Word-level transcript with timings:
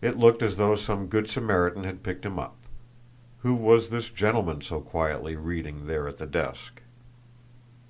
It 0.00 0.16
looked 0.16 0.42
as 0.42 0.56
though 0.56 0.74
some 0.74 1.08
good 1.08 1.28
Samaritan 1.28 1.84
had 1.84 2.02
picked 2.02 2.24
him 2.24 2.38
up. 2.38 2.56
Who 3.40 3.52
was 3.54 3.90
this 3.90 4.08
gentleman 4.08 4.62
so 4.62 4.80
quietly 4.80 5.36
reading 5.36 5.86
there 5.86 6.08
at 6.08 6.16
the 6.16 6.24
desk? 6.26 6.80